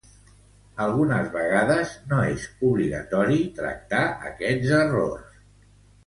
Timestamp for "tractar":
3.59-4.01